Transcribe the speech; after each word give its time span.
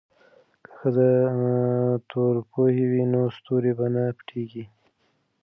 که 0.63 0.69
ښځې 0.77 1.11
ستورپوهې 2.03 2.85
وي 2.91 3.03
نو 3.13 3.21
ستوري 3.37 3.71
به 3.77 3.87
نه 3.95 4.03
پټیږي. 4.17 4.65